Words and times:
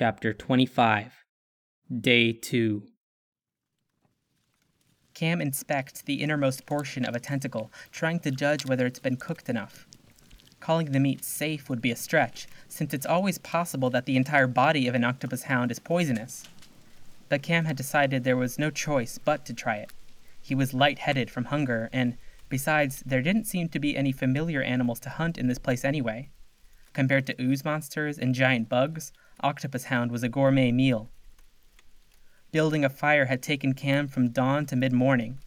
Chapter 0.00 0.32
25 0.32 1.12
Day 2.00 2.32
2 2.32 2.84
Cam 5.12 5.42
inspects 5.42 6.00
the 6.00 6.22
innermost 6.22 6.64
portion 6.64 7.04
of 7.04 7.14
a 7.14 7.20
tentacle, 7.20 7.70
trying 7.92 8.18
to 8.20 8.30
judge 8.30 8.64
whether 8.64 8.86
it's 8.86 8.98
been 8.98 9.18
cooked 9.18 9.50
enough. 9.50 9.86
Calling 10.58 10.92
the 10.92 11.00
meat 11.00 11.22
safe 11.22 11.68
would 11.68 11.82
be 11.82 11.90
a 11.90 11.96
stretch, 11.96 12.48
since 12.66 12.94
it's 12.94 13.04
always 13.04 13.36
possible 13.36 13.90
that 13.90 14.06
the 14.06 14.16
entire 14.16 14.46
body 14.46 14.88
of 14.88 14.94
an 14.94 15.04
octopus 15.04 15.42
hound 15.42 15.70
is 15.70 15.78
poisonous. 15.78 16.44
But 17.28 17.42
Cam 17.42 17.66
had 17.66 17.76
decided 17.76 18.24
there 18.24 18.38
was 18.38 18.58
no 18.58 18.70
choice 18.70 19.18
but 19.22 19.44
to 19.44 19.52
try 19.52 19.76
it. 19.76 19.92
He 20.40 20.54
was 20.54 20.72
light-headed 20.72 21.30
from 21.30 21.44
hunger, 21.44 21.90
and 21.92 22.16
besides, 22.48 23.02
there 23.04 23.20
didn't 23.20 23.44
seem 23.44 23.68
to 23.68 23.78
be 23.78 23.98
any 23.98 24.12
familiar 24.12 24.62
animals 24.62 25.00
to 25.00 25.10
hunt 25.10 25.36
in 25.36 25.46
this 25.46 25.58
place 25.58 25.84
anyway. 25.84 26.30
Compared 26.94 27.26
to 27.26 27.38
ooze 27.38 27.66
monsters 27.66 28.18
and 28.18 28.34
giant 28.34 28.70
bugs, 28.70 29.12
Octopus 29.42 29.84
Hound 29.84 30.12
was 30.12 30.22
a 30.22 30.28
gourmet 30.28 30.72
meal. 30.72 31.08
Building 32.52 32.84
a 32.84 32.90
fire 32.90 33.26
had 33.26 33.42
taken 33.42 33.74
Cam 33.74 34.08
from 34.08 34.30
dawn 34.30 34.66
to 34.66 34.76
mid 34.76 34.92
morning. 34.92 35.38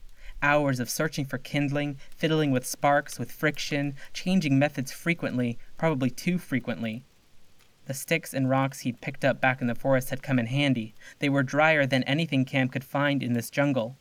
Hours 0.41 0.79
of 0.79 0.89
searching 0.89 1.25
for 1.25 1.37
kindling, 1.37 1.97
fiddling 2.15 2.51
with 2.51 2.65
sparks, 2.65 3.19
with 3.19 3.31
friction, 3.31 3.95
changing 4.13 4.57
methods 4.57 4.91
frequently, 4.91 5.57
probably 5.77 6.09
too 6.09 6.37
frequently. 6.37 7.05
The 7.85 7.93
sticks 7.93 8.33
and 8.33 8.49
rocks 8.49 8.81
he'd 8.81 9.01
picked 9.01 9.25
up 9.25 9.41
back 9.41 9.61
in 9.61 9.67
the 9.67 9.75
forest 9.75 10.09
had 10.09 10.23
come 10.23 10.39
in 10.39 10.47
handy. 10.47 10.93
They 11.19 11.29
were 11.29 11.43
drier 11.43 11.85
than 11.85 12.03
anything 12.03 12.45
Cam 12.45 12.69
could 12.69 12.83
find 12.83 13.21
in 13.21 13.33
this 13.33 13.49
jungle. 13.49 13.97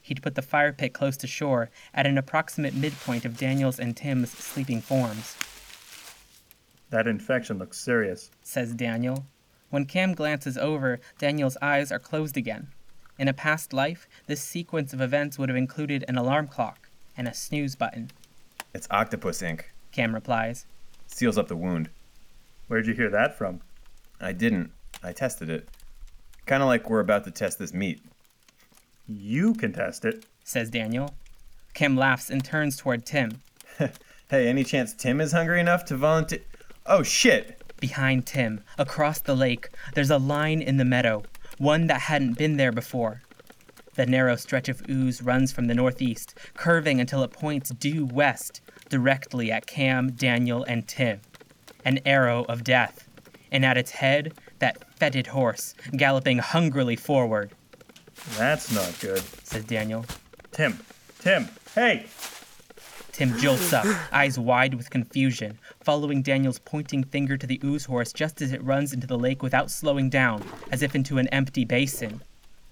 He'd 0.00 0.22
put 0.22 0.36
the 0.36 0.42
fire 0.42 0.72
pit 0.72 0.92
close 0.92 1.16
to 1.18 1.26
shore, 1.26 1.70
at 1.92 2.06
an 2.06 2.16
approximate 2.16 2.74
midpoint 2.74 3.24
of 3.24 3.36
Daniel's 3.36 3.80
and 3.80 3.96
Tim's 3.96 4.30
sleeping 4.30 4.80
forms. 4.80 5.36
That 6.90 7.06
infection 7.06 7.58
looks 7.58 7.78
serious. 7.78 8.30
says 8.42 8.72
Daniel. 8.72 9.26
When 9.70 9.84
Cam 9.84 10.14
glances 10.14 10.56
over, 10.56 11.00
Daniel's 11.18 11.58
eyes 11.60 11.92
are 11.92 11.98
closed 11.98 12.36
again. 12.36 12.68
In 13.18 13.28
a 13.28 13.34
past 13.34 13.72
life, 13.72 14.08
this 14.26 14.40
sequence 14.40 14.92
of 14.92 15.00
events 15.00 15.38
would 15.38 15.48
have 15.50 15.56
included 15.58 16.04
an 16.08 16.16
alarm 16.16 16.46
clock 16.48 16.88
and 17.16 17.28
a 17.28 17.34
snooze 17.34 17.74
button. 17.76 18.10
It's 18.72 18.88
octopus 18.90 19.42
ink. 19.42 19.70
Cam 19.92 20.14
replies. 20.14 20.66
Seals 21.06 21.36
up 21.36 21.48
the 21.48 21.56
wound. 21.56 21.90
Where'd 22.68 22.86
you 22.86 22.94
hear 22.94 23.10
that 23.10 23.36
from? 23.36 23.60
I 24.20 24.32
didn't. 24.32 24.70
I 25.02 25.12
tested 25.12 25.50
it. 25.50 25.68
Kind 26.46 26.62
of 26.62 26.68
like 26.68 26.88
we're 26.88 27.00
about 27.00 27.24
to 27.24 27.30
test 27.30 27.58
this 27.58 27.74
meat. 27.74 28.00
You 29.06 29.54
can 29.54 29.72
test 29.72 30.04
it. 30.04 30.24
says 30.44 30.70
Daniel. 30.70 31.14
Cam 31.74 31.96
laughs 31.96 32.30
and 32.30 32.42
turns 32.44 32.76
toward 32.76 33.04
Tim. 33.04 33.42
Hey, 34.30 34.46
any 34.46 34.62
chance 34.62 34.92
Tim 34.92 35.22
is 35.22 35.32
hungry 35.32 35.58
enough 35.58 35.86
to 35.86 35.96
volunteer? 35.96 36.40
Oh 36.90 37.02
shit! 37.02 37.60
Behind 37.80 38.26
Tim, 38.26 38.62
across 38.78 39.20
the 39.20 39.36
lake, 39.36 39.68
there's 39.94 40.10
a 40.10 40.18
line 40.18 40.60
in 40.62 40.78
the 40.78 40.84
meadow, 40.84 41.22
one 41.58 41.86
that 41.88 42.00
hadn't 42.02 42.38
been 42.38 42.56
there 42.56 42.72
before. 42.72 43.22
The 43.94 44.06
narrow 44.06 44.36
stretch 44.36 44.68
of 44.68 44.82
ooze 44.88 45.20
runs 45.22 45.52
from 45.52 45.66
the 45.66 45.74
northeast, 45.74 46.34
curving 46.54 46.98
until 47.00 47.22
it 47.22 47.30
points 47.32 47.70
due 47.70 48.06
west, 48.06 48.62
directly 48.88 49.52
at 49.52 49.66
Cam, 49.66 50.12
Daniel, 50.12 50.64
and 50.64 50.88
Tim. 50.88 51.20
An 51.84 52.00
arrow 52.06 52.44
of 52.48 52.64
death. 52.64 53.06
And 53.52 53.64
at 53.64 53.76
its 53.78 53.90
head, 53.90 54.32
that 54.58 54.82
fetid 54.98 55.26
horse, 55.28 55.74
galloping 55.96 56.38
hungrily 56.38 56.96
forward, 56.96 57.52
That's 58.36 58.72
not 58.72 58.98
good. 59.00 59.22
says 59.44 59.64
Daniel. 59.64 60.04
Tim. 60.52 60.78
Tim. 61.20 61.48
Hey! 61.74 62.06
Tim 63.18 63.36
jolts 63.36 63.72
up, 63.72 63.84
eyes 64.12 64.38
wide 64.38 64.74
with 64.74 64.90
confusion, 64.90 65.58
following 65.80 66.22
Daniel's 66.22 66.60
pointing 66.60 67.02
finger 67.02 67.36
to 67.36 67.48
the 67.48 67.60
ooze 67.64 67.84
horse 67.84 68.12
just 68.12 68.40
as 68.40 68.52
it 68.52 68.62
runs 68.62 68.92
into 68.92 69.08
the 69.08 69.18
lake 69.18 69.42
without 69.42 69.72
slowing 69.72 70.08
down, 70.08 70.44
as 70.70 70.82
if 70.82 70.94
into 70.94 71.18
an 71.18 71.26
empty 71.30 71.64
basin. 71.64 72.20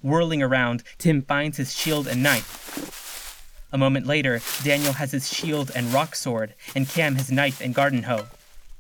Whirling 0.05 0.45
around, 0.45 0.85
Tim 0.99 1.23
finds 1.23 1.57
his 1.57 1.75
shield 1.75 2.07
and 2.07 2.23
knife. 2.23 3.67
A 3.73 3.77
moment 3.77 4.07
later, 4.07 4.41
Daniel 4.63 4.93
has 4.93 5.11
his 5.11 5.29
shield 5.29 5.73
and 5.75 5.93
rock 5.93 6.15
sword, 6.15 6.55
and 6.77 6.89
Cam 6.89 7.17
his 7.17 7.33
knife 7.33 7.61
and 7.61 7.75
garden 7.75 8.05
hoe, 8.05 8.27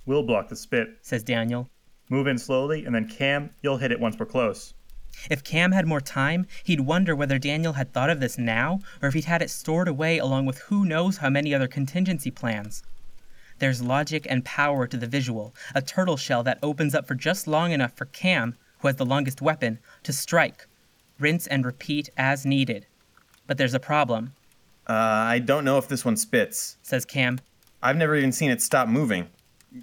We'll 0.06 0.22
block 0.22 0.48
the 0.48 0.54
spit. 0.54 0.98
says 1.02 1.24
Daniel. 1.24 1.68
Move 2.08 2.28
in 2.28 2.38
slowly, 2.38 2.84
and 2.84 2.94
then 2.94 3.08
Cam, 3.08 3.50
you'll 3.62 3.78
hit 3.78 3.90
it 3.90 3.98
once 3.98 4.16
we're 4.16 4.26
close. 4.26 4.72
If 5.30 5.42
Cam 5.44 5.72
had 5.72 5.86
more 5.86 6.00
time, 6.00 6.46
he'd 6.64 6.80
wonder 6.80 7.14
whether 7.16 7.38
Daniel 7.38 7.74
had 7.74 7.92
thought 7.92 8.10
of 8.10 8.20
this 8.20 8.38
now, 8.38 8.80
or 9.02 9.08
if 9.08 9.14
he'd 9.14 9.24
had 9.24 9.42
it 9.42 9.50
stored 9.50 9.88
away 9.88 10.18
along 10.18 10.46
with 10.46 10.58
who 10.58 10.84
knows 10.84 11.18
how 11.18 11.30
many 11.30 11.54
other 11.54 11.68
contingency 11.68 12.30
plans. 12.30 12.82
There's 13.58 13.82
logic 13.82 14.26
and 14.28 14.44
power 14.44 14.86
to 14.86 14.96
the 14.96 15.06
visual, 15.06 15.54
a 15.74 15.80
turtle 15.80 16.16
shell 16.16 16.42
that 16.42 16.58
opens 16.62 16.94
up 16.94 17.06
for 17.06 17.14
just 17.14 17.46
long 17.46 17.72
enough 17.72 17.92
for 17.96 18.04
Cam, 18.06 18.54
who 18.80 18.88
has 18.88 18.96
the 18.96 19.06
longest 19.06 19.40
weapon, 19.40 19.78
to 20.02 20.12
strike. 20.12 20.66
Rinse 21.18 21.46
and 21.46 21.64
repeat 21.64 22.10
as 22.18 22.44
needed. 22.44 22.86
But 23.46 23.56
there's 23.58 23.74
a 23.74 23.80
problem, 23.80 24.32
Uh, 24.88 24.92
I 24.92 25.38
don't 25.40 25.64
know 25.64 25.78
if 25.78 25.88
this 25.88 26.04
one 26.04 26.16
spits. 26.16 26.76
says 26.82 27.04
Cam. 27.04 27.40
I've 27.82 27.96
never 27.96 28.14
even 28.14 28.30
seen 28.32 28.50
it 28.50 28.60
stop 28.62 28.86
moving. 28.88 29.28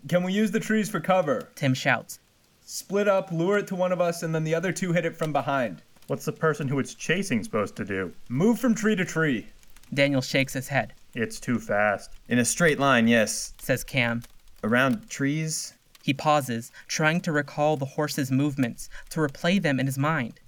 Can 0.08 0.24
we 0.24 0.32
use 0.32 0.52
the 0.52 0.60
trees 0.62 0.90
for 0.90 1.00
cover? 1.02 1.50
Tim 1.56 1.74
shouts. 1.74 2.20
Split 2.66 3.08
up, 3.08 3.32
lure 3.32 3.58
it 3.58 3.68
to 3.68 3.76
one 3.76 3.92
of 3.92 4.00
us, 4.02 4.24
and 4.24 4.34
then 4.34 4.44
the 4.44 4.56
other 4.56 4.72
two 4.72 4.94
hit 4.94 5.06
it 5.06 5.18
from 5.18 5.34
behind. 5.34 5.82
What's 6.08 6.26
the 6.26 6.32
person 6.32 6.68
who 6.68 6.80
it's 6.80 6.94
chasing 6.94 7.44
supposed 7.44 7.76
to 7.78 7.86
do? 7.86 8.14
Move 8.30 8.60
from 8.60 8.74
tree 8.74 8.96
to 8.96 9.06
tree. 9.06 9.48
Daniel 9.94 10.22
shakes 10.22 10.54
his 10.54 10.70
head, 10.70 10.94
It's 11.14 11.40
too 11.40 11.60
fast. 11.60 12.12
In 12.28 12.40
a 12.40 12.46
straight 12.46 12.80
line, 12.80 13.08
yes. 13.08 13.54
says 13.62 13.84
Cam. 13.84 14.24
Around 14.64 15.10
trees? 15.10 15.74
He 16.04 16.14
pauses, 16.14 16.72
trying 16.88 17.22
to 17.22 17.32
recall 17.32 17.78
the 17.78 17.86
horse's 17.86 18.32
movements, 18.32 18.90
to 19.10 19.20
replay 19.20 19.62
them 19.62 19.80
in 19.80 19.86
his 19.86 19.98
mind. 19.98 20.40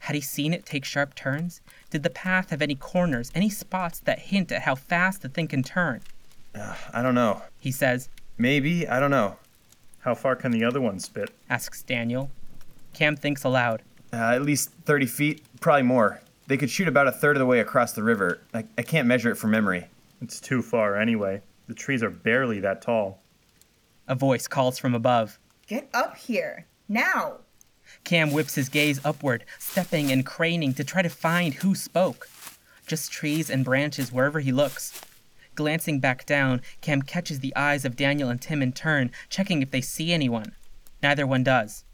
Had 0.00 0.14
he 0.14 0.20
seen 0.20 0.52
it 0.52 0.66
take 0.66 0.84
sharp 0.84 1.14
turns? 1.14 1.60
Did 1.90 2.02
the 2.02 2.10
path 2.10 2.50
have 2.50 2.62
any 2.62 2.74
corners, 2.74 3.30
any 3.34 3.48
spots 3.50 4.00
that 4.00 4.18
hint 4.18 4.50
at 4.52 4.62
how 4.62 4.74
fast 4.74 5.22
the 5.22 5.28
thing 5.28 5.48
can 5.48 5.62
turn? 5.62 6.00
Uh, 6.54 6.74
I 6.92 7.02
don't 7.02 7.14
know. 7.14 7.42
He 7.60 7.70
says, 7.72 8.08
Maybe? 8.38 8.88
I 8.88 8.98
don't 9.00 9.10
know. 9.10 9.36
How 10.00 10.14
far 10.14 10.34
can 10.36 10.50
the 10.50 10.64
other 10.64 10.80
one 10.80 10.98
spit? 10.98 11.30
asks 11.48 11.82
Daniel. 11.82 12.30
Cam 12.94 13.16
thinks 13.16 13.44
aloud. 13.44 13.82
Uh, 14.12 14.16
at 14.16 14.42
least 14.42 14.70
30 14.84 15.06
feet, 15.06 15.42
probably 15.60 15.82
more. 15.82 16.20
They 16.46 16.56
could 16.56 16.70
shoot 16.70 16.88
about 16.88 17.06
a 17.06 17.12
third 17.12 17.36
of 17.36 17.40
the 17.40 17.46
way 17.46 17.60
across 17.60 17.92
the 17.92 18.02
river. 18.02 18.40
I, 18.52 18.64
I 18.76 18.82
can't 18.82 19.06
measure 19.06 19.30
it 19.30 19.36
from 19.36 19.50
memory. 19.52 19.86
It's 20.20 20.40
too 20.40 20.62
far 20.62 20.96
anyway. 20.96 21.42
The 21.68 21.74
trees 21.74 22.02
are 22.02 22.10
barely 22.10 22.58
that 22.60 22.82
tall. 22.82 23.22
A 24.08 24.14
voice 24.14 24.48
calls 24.48 24.78
from 24.78 24.94
above. 24.94 25.38
Get 25.68 25.88
up 25.94 26.16
here. 26.16 26.66
Now. 26.88 27.36
Cam 28.02 28.32
whips 28.32 28.56
his 28.56 28.68
gaze 28.68 29.00
upward, 29.04 29.44
stepping 29.58 30.10
and 30.10 30.26
craning 30.26 30.74
to 30.74 30.82
try 30.82 31.02
to 31.02 31.08
find 31.08 31.54
who 31.54 31.74
spoke. 31.74 32.28
Just 32.86 33.12
trees 33.12 33.50
and 33.50 33.64
branches 33.64 34.10
wherever 34.10 34.40
he 34.40 34.50
looks. 34.50 35.00
Glancing 35.54 36.00
back 36.00 36.24
down, 36.26 36.62
Cam 36.80 37.02
catches 37.02 37.40
the 37.40 37.54
eyes 37.54 37.84
of 37.84 37.96
Daniel 37.96 38.30
and 38.30 38.40
Tim 38.40 38.62
in 38.62 38.72
turn, 38.72 39.10
checking 39.28 39.62
if 39.62 39.70
they 39.70 39.80
see 39.80 40.12
anyone. 40.12 40.52
Neither 41.02 41.26
one 41.26 41.44
does. 41.44 41.84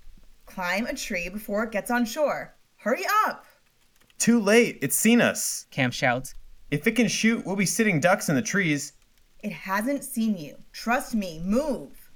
Climb 0.46 0.86
a 0.86 0.94
tree 0.94 1.28
before 1.28 1.64
it 1.64 1.72
gets 1.72 1.90
on 1.90 2.04
shore. 2.04 2.54
Hurry 2.76 3.04
up. 3.26 3.44
Too 4.18 4.40
late! 4.40 4.78
It's 4.80 4.96
seen 4.96 5.20
us! 5.20 5.66
Cam 5.70 5.90
shouts. 5.90 6.34
If 6.70 6.86
it 6.86 6.96
can 6.96 7.08
shoot, 7.08 7.44
we'll 7.44 7.56
be 7.56 7.66
sitting 7.66 8.00
ducks 8.00 8.28
in 8.28 8.34
the 8.34 8.42
trees. 8.42 8.92
It 9.42 9.52
hasn't 9.52 10.04
seen 10.04 10.36
you. 10.36 10.56
Trust 10.72 11.14
me. 11.14 11.40
Move. 11.44 12.10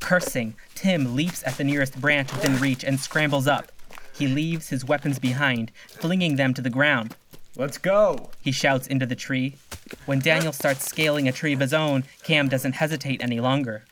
Cursing, 0.00 0.54
Tim 0.74 1.16
leaps 1.16 1.42
at 1.46 1.56
the 1.56 1.64
nearest 1.64 2.00
branch 2.00 2.32
within 2.32 2.58
reach 2.58 2.84
and 2.84 3.00
scrambles 3.00 3.46
up. 3.46 3.72
He 4.14 4.28
leaves 4.28 4.68
his 4.68 4.84
weapons 4.84 5.18
behind, 5.18 5.72
flinging 5.88 6.36
them 6.36 6.54
to 6.54 6.62
the 6.62 6.70
ground. 6.70 7.16
Let's 7.56 7.78
go. 7.78 8.30
He 8.42 8.52
shouts 8.52 8.86
into 8.86 9.06
the 9.06 9.14
tree. 9.14 9.56
When 10.04 10.18
Daniel 10.18 10.52
starts 10.52 10.84
scaling 10.84 11.26
a 11.26 11.32
tree 11.32 11.52
of 11.54 11.60
his 11.60 11.72
own, 11.72 12.04
Cam 12.22 12.48
doesn't 12.48 12.74
hesitate 12.74 13.22
any 13.22 13.40
longer. 13.40 13.84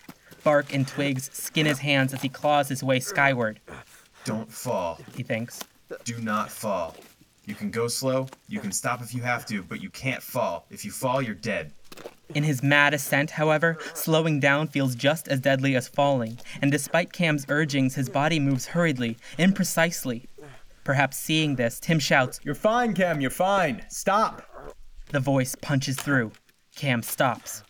Bark 0.43 0.75
and 0.75 0.87
twigs 0.87 1.31
skin 1.33 1.65
his 1.65 1.79
hands 1.79 2.13
as 2.13 2.21
he 2.21 2.29
claws 2.29 2.69
his 2.69 2.83
way 2.85 3.01
skyward, 3.01 3.61
Don't 4.25 4.53
fall. 4.53 4.99
he 5.17 5.23
thinks. 5.23 5.61
Do 6.05 6.19
not 6.21 6.51
fall. 6.51 6.95
You 7.47 7.55
can 7.55 7.71
go 7.71 7.89
slow, 7.89 8.29
you 8.49 8.61
can 8.61 8.73
stop 8.73 9.01
if 9.03 9.15
you 9.15 9.23
have 9.23 9.47
to, 9.47 9.63
but 9.63 9.81
you 9.83 9.89
can't 9.91 10.23
fall. 10.23 10.67
If 10.71 10.85
you 10.85 10.91
fall, 10.91 11.23
you're 11.23 11.35
dead. 11.35 11.73
In 12.35 12.43
his 12.43 12.63
mad 12.63 12.93
ascent, 12.95 13.31
however, 13.33 13.79
slowing 13.95 14.41
down 14.41 14.67
feels 14.69 14.95
just 14.95 15.29
as 15.29 15.41
deadly 15.41 15.77
as 15.77 15.89
falling, 15.89 16.39
and 16.61 16.73
despite 16.73 17.13
Cam's 17.13 17.45
urgings, 17.49 17.95
his 17.95 18.09
body 18.09 18.41
moves 18.41 18.67
hurriedly, 18.67 19.17
imprecisely. 19.39 20.27
Perhaps 20.85 21.17
seeing 21.17 21.57
this, 21.57 21.81
Tim 21.81 21.99
shouts, 21.99 22.41
You're 22.45 22.55
fine, 22.55 22.93
Cam. 22.93 23.21
You're 23.21 23.31
fine. 23.31 23.85
Stop. 23.89 24.43
The 25.11 25.21
voice 25.21 25.55
punches 25.55 25.97
through. 25.97 26.33
Cam 26.77 27.03
stops. 27.03 27.63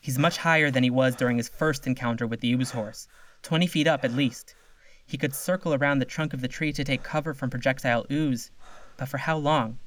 He's 0.00 0.18
much 0.18 0.38
higher 0.38 0.68
than 0.68 0.82
he 0.82 0.90
was 0.90 1.14
during 1.14 1.36
his 1.36 1.48
first 1.48 1.86
encounter 1.86 2.26
with 2.26 2.40
the 2.40 2.52
ooze 2.52 2.72
horse, 2.72 3.06
20 3.42 3.68
feet 3.68 3.86
up 3.86 4.04
at 4.04 4.12
least. 4.12 4.56
He 5.06 5.16
could 5.16 5.34
circle 5.34 5.74
around 5.74 6.00
the 6.00 6.04
trunk 6.04 6.34
of 6.34 6.40
the 6.40 6.48
tree 6.48 6.72
to 6.72 6.82
take 6.82 7.04
cover 7.04 7.32
from 7.32 7.50
projectile 7.50 8.06
ooze, 8.10 8.50
but 8.96 9.08
for 9.08 9.18
how 9.18 9.36
long? 9.36 9.78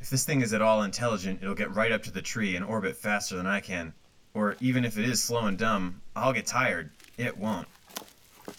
If 0.00 0.10
this 0.10 0.24
thing 0.24 0.42
is 0.42 0.52
at 0.52 0.62
all 0.62 0.84
intelligent, 0.84 1.42
it'll 1.42 1.56
get 1.56 1.74
right 1.74 1.90
up 1.90 2.04
to 2.04 2.12
the 2.12 2.22
tree 2.22 2.54
and 2.54 2.64
orbit 2.64 2.94
faster 2.96 3.34
than 3.34 3.46
I 3.46 3.58
can. 3.58 3.92
Or 4.34 4.56
even 4.60 4.84
if 4.84 4.96
it 4.96 5.04
is 5.04 5.20
slow 5.20 5.46
and 5.46 5.58
dumb, 5.58 6.00
I'll 6.14 6.32
get 6.32 6.46
tired. 6.46 6.90
It 7.16 7.36
won't. 7.36 7.66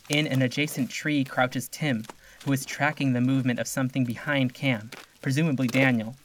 In 0.09 0.27
an 0.27 0.41
adjacent 0.41 0.89
tree 0.89 1.23
crouches 1.23 1.69
Tim, 1.69 2.03
who 2.43 2.53
is 2.53 2.65
tracking 2.65 3.13
the 3.13 3.21
movement 3.21 3.59
of 3.59 3.67
something 3.67 4.05
behind 4.05 4.53
Cam, 4.53 4.91
presumably 5.21 5.67
Daniel. 5.67 6.15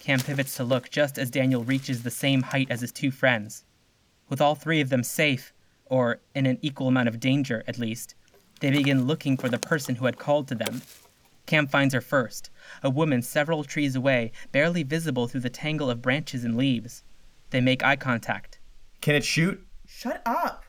Cam 0.00 0.20
pivots 0.20 0.56
to 0.56 0.64
look 0.64 0.90
just 0.90 1.18
as 1.18 1.30
Daniel 1.30 1.64
reaches 1.64 2.02
the 2.02 2.10
same 2.10 2.42
height 2.42 2.70
as 2.70 2.80
his 2.80 2.92
two 2.92 3.10
friends. 3.10 3.64
With 4.28 4.40
all 4.40 4.54
three 4.54 4.80
of 4.80 4.90
them 4.90 5.02
safe, 5.02 5.52
or 5.86 6.20
in 6.34 6.46
an 6.46 6.58
equal 6.60 6.88
amount 6.88 7.08
of 7.08 7.20
danger 7.20 7.64
at 7.66 7.78
least, 7.78 8.14
they 8.60 8.70
begin 8.70 9.06
looking 9.06 9.36
for 9.36 9.48
the 9.48 9.58
person 9.58 9.94
who 9.94 10.06
had 10.06 10.18
called 10.18 10.48
to 10.48 10.54
them. 10.54 10.82
Cam 11.46 11.66
finds 11.66 11.94
her 11.94 12.00
first, 12.00 12.50
a 12.82 12.90
woman 12.90 13.22
several 13.22 13.64
trees 13.64 13.96
away, 13.96 14.32
barely 14.52 14.82
visible 14.82 15.28
through 15.28 15.40
the 15.40 15.48
tangle 15.48 15.90
of 15.90 16.02
branches 16.02 16.44
and 16.44 16.56
leaves. 16.56 17.04
They 17.50 17.60
make 17.62 17.82
eye 17.82 17.96
contact. 17.96 18.58
Can 19.00 19.14
it 19.14 19.24
shoot? 19.24 19.64
Shut 19.86 20.20
up. 20.26 20.64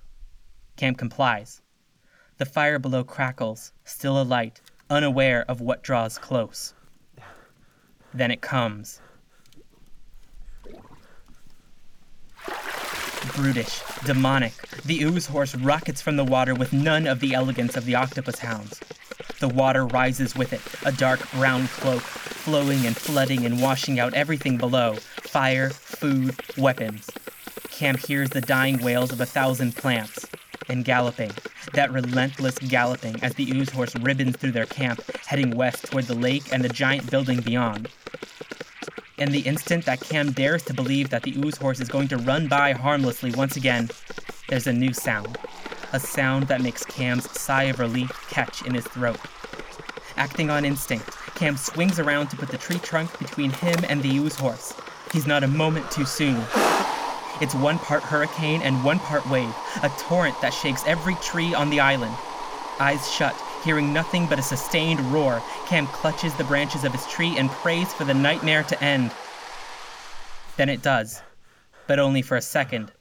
Cam 0.78 0.96
complies. 0.96 1.62
The 2.40 2.46
fire 2.46 2.80
below 2.80 3.04
crackles, 3.04 3.74
still 3.84 4.20
alight, 4.20 4.62
unaware 4.90 5.44
of 5.50 5.60
what 5.60 5.84
draws 5.84 6.18
close. 6.18 6.74
Then 8.14 8.32
it 8.32 8.40
comes. 8.40 9.02
Brutish, 13.36 13.82
demonic, 14.06 14.54
the 14.86 15.04
ooze 15.04 15.26
horse 15.26 15.54
rockets 15.54 16.02
from 16.02 16.16
the 16.16 16.24
water 16.24 16.56
with 16.56 16.72
none 16.72 17.08
of 17.08 17.20
the 17.20 17.34
elegance 17.34 17.76
of 17.76 17.84
the 17.84 17.96
octopus 17.96 18.40
hounds. 18.40 18.80
The 19.42 19.50
water 19.50 19.86
rises 19.86 20.34
with 20.34 20.54
it, 20.54 20.62
a 20.88 20.94
dark 20.94 21.30
brown 21.34 21.68
cloak, 21.68 22.02
flowing 22.02 22.86
and 22.86 22.96
flooding 22.96 23.46
and 23.46 23.62
washing 23.62 24.00
out 24.00 24.14
everything 24.14 24.56
below 24.56 24.96
fire, 24.96 25.72
food, 25.72 26.40
weapons. 26.58 27.10
Cam 27.70 27.98
hears 27.98 28.30
the 28.30 28.40
dying 28.40 28.78
wails 28.78 29.12
of 29.12 29.20
a 29.20 29.26
thousand 29.26 29.76
plants. 29.76 30.26
And 30.70 30.86
galloping, 30.86 31.32
that 31.74 31.92
relentless 31.92 32.58
galloping 32.60 33.22
as 33.24 33.34
the 33.34 33.52
ooze 33.52 33.70
horse 33.70 33.96
ribbons 33.98 34.38
through 34.38 34.52
their 34.52 34.66
camp, 34.66 35.02
heading 35.26 35.52
west 35.52 35.86
toward 35.86 36.06
the 36.06 36.16
lake 36.16 36.52
and 36.52 36.64
the 36.64 36.70
giant 36.70 37.10
building 37.10 37.42
beyond. 37.42 37.90
In 39.18 39.32
the 39.32 39.42
instant 39.42 39.86
that 39.86 40.00
Cam 40.00 40.32
dares 40.32 40.64
to 40.64 40.74
believe 40.74 41.10
that 41.10 41.24
the 41.24 41.38
ooze 41.38 41.58
horse 41.58 41.80
is 41.80 41.90
going 41.90 42.08
to 42.08 42.18
run 42.18 42.48
by 42.48 42.72
harmlessly 42.72 43.32
once 43.32 43.58
again, 43.58 43.90
there's 44.48 44.68
a 44.68 44.74
new 44.74 44.94
sound. 44.94 45.38
A 45.92 46.00
sound 46.00 46.48
that 46.48 46.62
makes 46.62 46.86
Cam's 46.86 47.30
sigh 47.38 47.64
of 47.64 47.80
relief 47.80 48.12
catch 48.30 48.66
in 48.66 48.74
his 48.74 48.86
throat. 48.86 49.20
Acting 50.16 50.50
on 50.50 50.66
instinct, 50.66 51.10
Cam 51.36 51.58
swings 51.58 52.00
around 52.00 52.28
to 52.28 52.38
put 52.38 52.50
the 52.50 52.58
tree 52.58 52.80
trunk 52.80 53.18
between 53.20 53.52
him 53.52 53.80
and 53.90 54.02
the 54.02 54.18
ooze 54.18 54.36
horse. 54.36 54.74
He's 55.12 55.28
not 55.28 55.44
a 55.44 55.48
moment 55.48 55.90
too 55.92 56.06
soon. 56.06 56.42
It's 57.42 57.56
one 57.56 57.80
part 57.80 58.04
hurricane 58.04 58.62
and 58.62 58.84
one 58.84 59.00
part 59.00 59.28
wave, 59.30 59.56
a 59.82 59.90
torrent 59.98 60.40
that 60.42 60.54
shakes 60.54 60.84
every 60.86 61.16
tree 61.16 61.54
on 61.54 61.70
the 61.70 61.80
island. 61.80 62.16
Eyes 62.80 63.10
shut, 63.12 63.36
hearing 63.64 63.94
nothing 63.94 64.26
but 64.26 64.40
a 64.40 64.42
sustained 64.42 65.00
roar, 65.12 65.42
Cam 65.66 65.88
clutches 65.88 66.34
the 66.36 66.44
branches 66.44 66.84
of 66.84 66.92
his 66.92 67.06
tree 67.08 67.38
and 67.38 67.50
prays 67.50 67.94
for 67.94 68.04
the 68.04 68.14
nightmare 68.14 68.64
to 68.64 68.84
end. 68.84 69.12
Then 70.58 70.70
it 70.70 70.82
does, 70.82 71.22
but 71.88 72.00
only 72.00 72.22
for 72.22 72.36
a 72.36 72.42
second. 72.42 72.92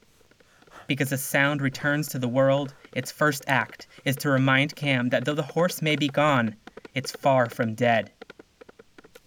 Because 0.87 1.11
the 1.11 1.19
sound 1.19 1.61
returns 1.61 2.08
to 2.08 2.19
the 2.19 2.29
world, 2.29 2.75
its 2.93 3.11
first 3.11 3.44
act 3.46 3.88
is 4.05 4.17
to 4.17 4.31
remind 4.31 4.75
Cam 4.76 5.08
that 5.11 5.25
though 5.25 5.34
the 5.34 5.43
horse 5.43 5.82
may 5.82 5.96
be 5.96 6.08
gone, 6.08 6.55
it's 6.94 7.12
far 7.12 7.50
from 7.50 7.75
dead. 7.75 8.12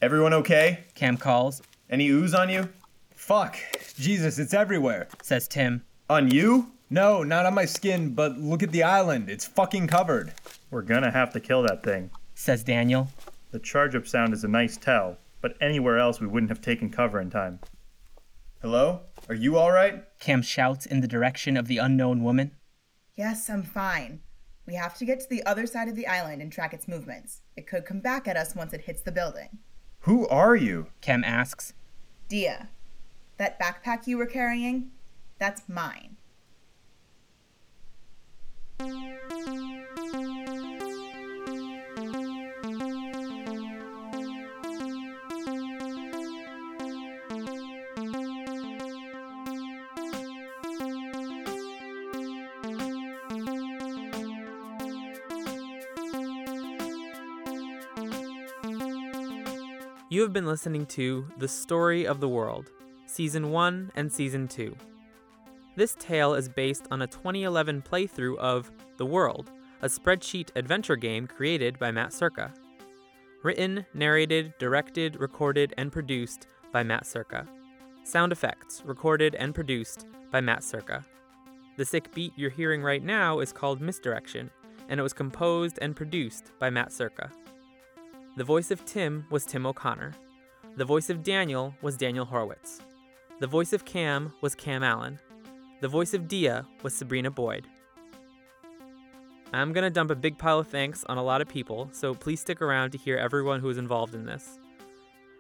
Everyone 0.02 0.34
okay? 0.34 0.86
Cam 0.96 1.18
calls, 1.18 1.62
Any 1.90 2.08
ooze 2.08 2.34
on 2.34 2.50
you? 2.50 2.70
Fuck. 3.14 3.58
Jesus, 3.94 4.40
it's 4.40 4.54
everywhere. 4.54 5.08
says 5.22 5.48
Tim. 5.48 5.84
On 6.10 6.30
you? 6.30 6.72
No, 6.90 7.24
not 7.24 7.46
on 7.46 7.54
my 7.54 7.66
skin, 7.66 8.14
but 8.14 8.38
look 8.38 8.64
at 8.64 8.72
the 8.72 8.84
island. 8.84 9.30
It's 9.30 9.46
fucking 9.48 9.88
covered. 9.88 10.34
We're 10.72 10.82
gonna 10.82 11.12
have 11.12 11.32
to 11.34 11.40
kill 11.40 11.64
that 11.64 11.84
thing. 11.84 12.10
says 12.36 12.64
Daniel. 12.64 13.08
The 13.52 13.60
charge 13.60 13.96
up 13.96 14.08
sound 14.08 14.34
is 14.34 14.44
a 14.44 14.48
nice 14.48 14.78
tell, 14.78 15.18
but 15.42 15.56
anywhere 15.62 15.98
else 16.00 16.20
we 16.20 16.28
wouldn't 16.28 16.50
have 16.50 16.62
taken 16.62 16.90
cover 16.90 17.20
in 17.20 17.30
time. 17.30 17.60
Hello? 18.62 19.02
Are 19.30 19.36
you 19.36 19.58
alright? 19.58 20.04
Cam 20.20 20.42
shouts 20.42 20.86
in 20.86 21.02
the 21.02 21.08
direction 21.08 21.56
of 21.58 21.68
the 21.68 21.78
unknown 21.78 22.24
woman. 22.24 22.52
Yes, 23.16 23.50
I'm 23.50 23.64
fine. 23.64 24.22
We 24.68 24.76
have 24.76 24.98
to 25.00 25.06
get 25.06 25.20
to 25.22 25.30
the 25.30 25.46
other 25.46 25.66
side 25.66 25.88
of 25.90 25.96
the 25.96 26.08
island 26.08 26.42
and 26.42 26.52
track 26.52 26.74
its 26.74 26.88
movements. 26.88 27.42
It 27.58 27.68
could 27.68 27.86
come 27.86 28.00
back 28.00 28.28
at 28.28 28.38
us 28.38 28.56
once 28.56 28.74
it 28.74 28.82
hits 28.82 29.02
the 29.02 29.12
building. 29.12 29.60
Who 30.02 30.28
are 30.28 30.56
you? 30.56 30.88
Cam 31.02 31.24
asks. 31.24 31.74
Dia, 32.30 32.70
that 33.38 33.60
backpack 33.60 34.08
you 34.08 34.18
were 34.18 34.26
carrying, 34.26 34.92
that's 35.40 35.68
mine. 35.68 36.18
You 60.12 60.24
have 60.24 60.34
been 60.34 60.46
listening 60.46 60.88
to 60.88 61.26
The 61.38 61.48
Story 61.48 62.06
of 62.06 62.20
the 62.20 62.28
World, 62.28 62.70
Season 63.12 63.52
1 63.52 63.92
and 63.96 64.10
Season 64.10 64.48
2. 64.48 64.74
This 65.76 65.98
tale 66.00 66.34
is 66.34 66.48
based 66.48 66.86
on 66.92 67.02
a 67.02 67.08
2011 67.08 67.82
playthrough 67.82 68.38
of 68.38 68.72
The 68.96 69.06
World, 69.06 69.52
a 69.82 69.88
spreadsheet 69.88 70.48
adventure 70.56 70.96
game 70.96 71.28
created 71.28 71.78
by 71.78 71.92
Matt 71.92 72.14
Circa. 72.14 72.54
Written, 73.44 73.86
narrated, 73.94 74.54
directed, 74.60 75.20
recorded, 75.20 75.74
and 75.78 75.92
produced 75.92 76.48
by 76.72 76.84
Matt 76.84 77.06
Circa. 77.06 77.46
Sound 78.06 78.32
effects 78.32 78.82
recorded 78.86 79.36
and 79.36 79.54
produced 79.54 80.06
by 80.32 80.40
Matt 80.40 80.64
Circa. 80.64 81.04
The 81.76 81.84
sick 81.84 82.14
beat 82.14 82.32
you're 82.38 82.50
hearing 82.50 82.82
right 82.82 83.04
now 83.04 83.40
is 83.40 83.52
called 83.52 83.82
Misdirection, 83.82 84.50
and 84.88 85.02
it 85.02 85.04
was 85.04 85.12
composed 85.12 85.80
and 85.82 85.98
produced 85.98 86.54
by 86.60 86.70
Matt 86.70 86.94
Circa. 86.94 87.30
The 88.38 88.46
voice 88.46 88.72
of 88.72 88.86
Tim 88.86 89.26
was 89.30 89.46
Tim 89.46 89.66
O'Connor. 89.66 90.14
The 90.78 90.86
voice 90.86 91.10
of 91.10 91.24
Daniel 91.24 91.76
was 91.82 91.98
Daniel 91.98 92.24
Horowitz. 92.24 92.80
The 93.42 93.48
voice 93.48 93.74
of 93.74 93.86
Cam 93.86 94.34
was 94.42 94.54
Cam 94.54 94.84
Allen. 94.84 95.18
The 95.80 95.88
voice 95.88 96.14
of 96.14 96.28
Dia 96.28 96.68
was 96.84 96.94
Sabrina 96.94 97.32
Boyd. 97.32 97.66
I'm 99.52 99.74
going 99.74 99.84
to 99.84 99.90
dump 99.90 100.12
a 100.12 100.16
big 100.16 100.38
pile 100.38 100.60
of 100.60 100.68
thanks 100.68 101.04
on 101.06 101.18
a 101.18 101.24
lot 101.24 101.42
of 101.42 101.48
people, 101.48 101.90
so 101.92 102.14
please 102.14 102.40
stick 102.40 102.62
around 102.62 102.92
to 102.92 103.00
hear 103.00 103.18
everyone 103.18 103.60
who 103.60 103.66
was 103.66 103.80
involved 103.80 104.14
in 104.14 104.28
this. 104.28 104.60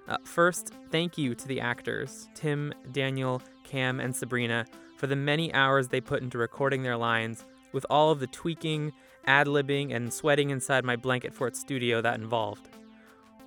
Uh, 0.07 0.17
first, 0.23 0.73
thank 0.89 1.15
you 1.15 1.35
to 1.35 1.47
the 1.47 1.61
actors, 1.61 2.27
Tim, 2.33 2.73
Daniel, 2.91 3.39
Cam, 3.63 3.99
and 3.99 4.15
Sabrina, 4.15 4.65
for 4.97 5.05
the 5.05 5.15
many 5.15 5.53
hours 5.53 5.87
they 5.87 6.01
put 6.01 6.23
into 6.23 6.39
recording 6.39 6.81
their 6.81 6.97
lines, 6.97 7.45
with 7.71 7.85
all 7.87 8.09
of 8.09 8.19
the 8.19 8.25
tweaking, 8.25 8.93
ad 9.27 9.45
libbing, 9.45 9.93
and 9.93 10.11
sweating 10.11 10.49
inside 10.49 10.83
my 10.83 10.95
blanket 10.95 11.35
fort 11.35 11.55
studio 11.55 12.01
that 12.01 12.19
involved. 12.19 12.67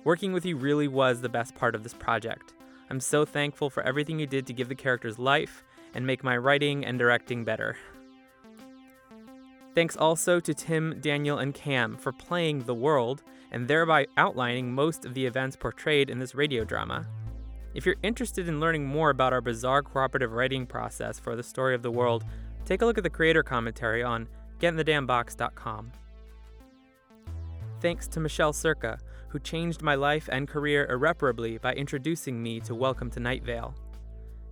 Working 0.05 0.31
with 0.31 0.45
you 0.45 0.55
really 0.55 0.87
was 0.87 1.19
the 1.19 1.27
best 1.27 1.55
part 1.55 1.75
of 1.75 1.83
this 1.83 1.93
project. 1.93 2.54
I'm 2.89 2.99
so 2.99 3.25
thankful 3.25 3.69
for 3.69 3.83
everything 3.83 4.19
you 4.19 4.27
did 4.27 4.45
to 4.47 4.53
give 4.53 4.69
the 4.69 4.75
characters 4.75 5.17
life 5.17 5.63
and 5.93 6.05
make 6.05 6.23
my 6.23 6.37
writing 6.37 6.85
and 6.85 6.99
directing 6.99 7.43
better. 7.43 7.77
Thanks 9.73 9.97
also 9.97 10.39
to 10.39 10.53
Tim, 10.53 10.99
Daniel, 11.01 11.39
and 11.39 11.53
Cam 11.53 11.97
for 11.97 12.13
playing 12.13 12.59
the 12.59 12.73
world 12.73 13.23
and 13.51 13.67
thereby 13.67 14.07
outlining 14.17 14.73
most 14.73 15.05
of 15.05 15.13
the 15.13 15.25
events 15.25 15.55
portrayed 15.55 16.09
in 16.09 16.19
this 16.19 16.35
radio 16.35 16.63
drama. 16.63 17.05
If 17.73 17.85
you're 17.85 17.95
interested 18.03 18.47
in 18.47 18.61
learning 18.61 18.85
more 18.85 19.09
about 19.09 19.33
our 19.33 19.41
bizarre 19.41 19.83
cooperative 19.83 20.31
writing 20.31 20.65
process 20.65 21.19
for 21.19 21.35
the 21.35 21.43
story 21.43 21.75
of 21.75 21.81
the 21.81 21.91
world, 21.91 22.23
take 22.63 22.81
a 22.81 22.85
look 22.85 22.97
at 22.97 23.03
the 23.03 23.09
creator 23.09 23.43
commentary 23.43 24.01
on 24.01 24.29
getinthedamnbox.com. 24.59 25.91
Thanks 27.81 28.07
to 28.07 28.21
Michelle 28.21 28.53
Circa, 28.53 28.97
who 29.35 29.39
changed 29.39 29.81
my 29.81 29.95
life 29.95 30.29
and 30.31 30.47
career 30.47 30.87
irreparably 30.89 31.57
by 31.57 31.73
introducing 31.73 32.41
me 32.41 32.57
to 32.61 32.73
Welcome 32.73 33.11
to 33.11 33.19
Night 33.19 33.43
Vale. 33.43 33.75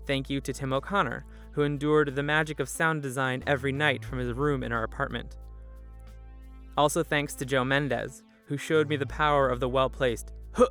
Thank 0.05 0.29
you 0.29 0.41
to 0.41 0.51
Tim 0.51 0.73
O'Connor, 0.73 1.23
who 1.53 1.61
endured 1.61 2.13
the 2.13 2.21
magic 2.21 2.59
of 2.59 2.67
sound 2.67 3.01
design 3.01 3.45
every 3.47 3.71
night 3.71 4.03
from 4.03 4.19
his 4.19 4.33
room 4.33 4.61
in 4.61 4.73
our 4.73 4.83
apartment. 4.83 5.37
Also 6.75 7.01
thanks 7.01 7.33
to 7.35 7.45
Joe 7.45 7.63
Mendez, 7.63 8.23
who 8.47 8.57
showed 8.57 8.89
me 8.89 8.97
the 8.97 9.05
power 9.05 9.47
of 9.47 9.61
the 9.61 9.69
well 9.69 9.89
placed 9.89 10.33
huh. 10.51 10.67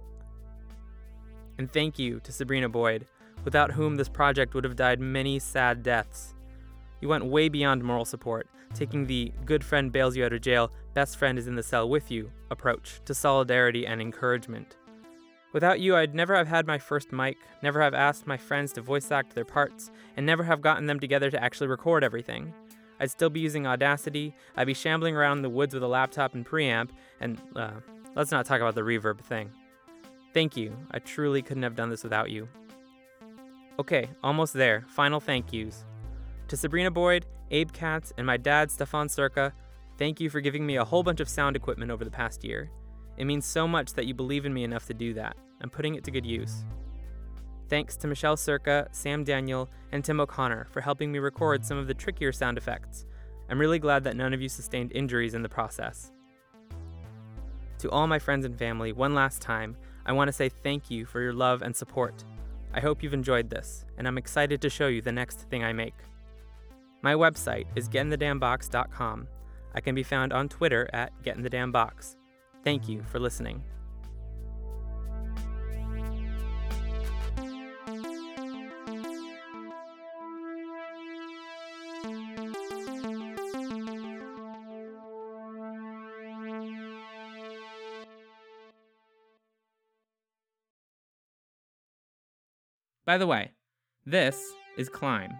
And 1.56 1.72
thank 1.72 1.98
you 1.98 2.20
to 2.20 2.32
Sabrina 2.32 2.68
Boyd, 2.68 3.06
without 3.44 3.72
whom 3.72 3.96
this 3.96 4.10
project 4.10 4.52
would 4.52 4.64
have 4.64 4.76
died 4.76 5.00
many 5.00 5.38
sad 5.38 5.82
deaths. 5.82 6.34
You 7.00 7.08
went 7.08 7.24
way 7.24 7.48
beyond 7.48 7.82
moral 7.82 8.04
support, 8.04 8.46
taking 8.74 9.06
the 9.06 9.32
good 9.44 9.64
friend 9.64 9.92
bails 9.92 10.16
you 10.16 10.24
out 10.24 10.32
of 10.32 10.40
jail, 10.40 10.72
best 10.94 11.16
friend 11.16 11.38
is 11.38 11.46
in 11.46 11.54
the 11.54 11.62
cell 11.62 11.88
with 11.88 12.10
you 12.10 12.30
approach 12.50 13.00
to 13.04 13.14
solidarity 13.14 13.86
and 13.86 14.00
encouragement. 14.00 14.76
Without 15.52 15.80
you, 15.80 15.96
I'd 15.96 16.14
never 16.14 16.34
have 16.34 16.48
had 16.48 16.66
my 16.66 16.78
first 16.78 17.12
mic, 17.12 17.36
never 17.62 17.80
have 17.82 17.94
asked 17.94 18.26
my 18.26 18.36
friends 18.36 18.72
to 18.72 18.80
voice 18.80 19.10
act 19.10 19.34
their 19.34 19.44
parts, 19.44 19.90
and 20.16 20.24
never 20.24 20.44
have 20.44 20.62
gotten 20.62 20.86
them 20.86 20.98
together 20.98 21.30
to 21.30 21.42
actually 21.42 21.66
record 21.66 22.02
everything. 22.02 22.54
I'd 22.98 23.10
still 23.10 23.30
be 23.30 23.40
using 23.40 23.66
Audacity, 23.66 24.34
I'd 24.56 24.66
be 24.66 24.74
shambling 24.74 25.16
around 25.16 25.42
the 25.42 25.50
woods 25.50 25.74
with 25.74 25.82
a 25.82 25.88
laptop 25.88 26.34
and 26.34 26.46
preamp, 26.46 26.90
and 27.20 27.40
uh, 27.54 27.72
let's 28.14 28.30
not 28.30 28.46
talk 28.46 28.60
about 28.60 28.74
the 28.74 28.82
reverb 28.82 29.20
thing. 29.20 29.50
Thank 30.32 30.56
you. 30.56 30.74
I 30.90 30.98
truly 30.98 31.42
couldn't 31.42 31.62
have 31.62 31.76
done 31.76 31.90
this 31.90 32.02
without 32.02 32.30
you. 32.30 32.48
Okay, 33.78 34.08
almost 34.22 34.54
there. 34.54 34.84
Final 34.88 35.20
thank 35.20 35.52
yous. 35.52 35.84
To 36.48 36.56
Sabrina 36.56 36.90
Boyd, 36.90 37.26
Abe 37.50 37.72
Katz, 37.72 38.12
and 38.16 38.26
my 38.26 38.36
dad, 38.36 38.70
Stefan 38.70 39.08
Circa, 39.08 39.52
thank 39.98 40.20
you 40.20 40.28
for 40.28 40.40
giving 40.40 40.66
me 40.66 40.76
a 40.76 40.84
whole 40.84 41.02
bunch 41.02 41.20
of 41.20 41.28
sound 41.28 41.56
equipment 41.56 41.90
over 41.90 42.04
the 42.04 42.10
past 42.10 42.44
year. 42.44 42.70
It 43.16 43.24
means 43.24 43.46
so 43.46 43.68
much 43.68 43.94
that 43.94 44.06
you 44.06 44.14
believe 44.14 44.46
in 44.46 44.54
me 44.54 44.64
enough 44.64 44.86
to 44.86 44.94
do 44.94 45.14
that. 45.14 45.36
I'm 45.60 45.70
putting 45.70 45.94
it 45.94 46.04
to 46.04 46.10
good 46.10 46.26
use. 46.26 46.64
Thanks 47.68 47.96
to 47.96 48.06
Michelle 48.06 48.36
Circa, 48.36 48.88
Sam 48.92 49.24
Daniel, 49.24 49.70
and 49.92 50.04
Tim 50.04 50.20
O'Connor 50.20 50.66
for 50.70 50.80
helping 50.80 51.10
me 51.10 51.18
record 51.18 51.64
some 51.64 51.78
of 51.78 51.86
the 51.86 51.94
trickier 51.94 52.32
sound 52.32 52.58
effects. 52.58 53.06
I'm 53.48 53.58
really 53.58 53.78
glad 53.78 54.04
that 54.04 54.16
none 54.16 54.34
of 54.34 54.42
you 54.42 54.48
sustained 54.48 54.92
injuries 54.92 55.34
in 55.34 55.42
the 55.42 55.48
process. 55.48 56.12
To 57.78 57.90
all 57.90 58.06
my 58.06 58.18
friends 58.18 58.44
and 58.44 58.58
family, 58.58 58.92
one 58.92 59.14
last 59.14 59.40
time, 59.40 59.76
I 60.04 60.12
want 60.12 60.28
to 60.28 60.32
say 60.32 60.48
thank 60.48 60.90
you 60.90 61.06
for 61.06 61.20
your 61.20 61.32
love 61.32 61.62
and 61.62 61.74
support. 61.74 62.24
I 62.74 62.80
hope 62.80 63.02
you've 63.02 63.14
enjoyed 63.14 63.50
this, 63.50 63.84
and 63.98 64.06
I'm 64.06 64.18
excited 64.18 64.60
to 64.62 64.70
show 64.70 64.88
you 64.88 65.02
the 65.02 65.12
next 65.12 65.48
thing 65.50 65.64
I 65.64 65.72
make. 65.72 65.94
My 67.02 67.14
website 67.14 67.66
is 67.74 67.88
getinthedamnbox.com. 67.88 69.28
I 69.74 69.80
can 69.80 69.94
be 69.94 70.04
found 70.04 70.32
on 70.32 70.48
Twitter 70.48 70.88
at 70.92 71.12
getinthedamnbox. 71.24 72.14
Thank 72.62 72.88
you 72.88 73.02
for 73.10 73.18
listening. 73.18 73.64
By 93.04 93.18
the 93.18 93.26
way, 93.26 93.50
this 94.06 94.40
is 94.78 94.88
climb. 94.88 95.32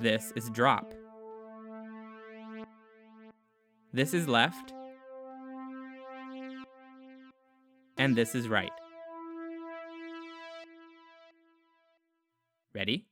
This 0.00 0.32
is 0.34 0.48
drop. 0.48 0.94
This 3.92 4.14
is 4.14 4.26
left. 4.26 4.72
And 7.98 8.16
this 8.16 8.34
is 8.34 8.48
right. 8.48 8.72
Ready? 12.74 13.09